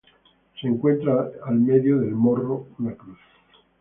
Se 0.59 0.67
encuentra 0.67 1.29
al 1.45 1.59
medio 1.59 1.99
del 1.99 2.15
morro 2.15 2.65
una 2.79 2.95
cruz. 2.95 3.19